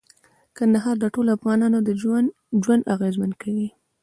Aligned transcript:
کندهار 0.57 0.95
د 0.99 1.05
ټولو 1.13 1.29
افغانانو 1.37 1.77
ژوند 2.63 2.81
اغېزمن 2.95 3.31
کوي. 3.41 3.69